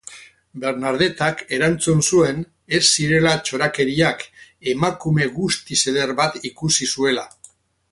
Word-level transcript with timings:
Bernadetak 0.61 1.43
erantzun 1.57 2.01
zuen 2.11 2.39
ez 2.79 2.81
zirela 2.95 3.35
txorakeriak, 3.49 4.25
emakume 4.75 5.29
guztiz 5.37 5.81
eder 5.95 6.17
bat 6.23 6.41
ikusi 6.53 6.91
zuela. 6.97 7.29